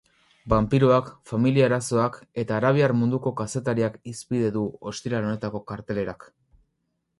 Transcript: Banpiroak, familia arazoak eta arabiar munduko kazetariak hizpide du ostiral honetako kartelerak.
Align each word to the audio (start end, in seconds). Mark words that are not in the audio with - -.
Banpiroak, 0.51 1.11
familia 1.31 1.67
arazoak 1.69 2.17
eta 2.45 2.57
arabiar 2.61 2.95
munduko 3.03 3.35
kazetariak 3.43 4.01
hizpide 4.13 4.51
du 4.59 4.67
ostiral 4.93 5.31
honetako 5.31 5.65
kartelerak. 5.75 6.31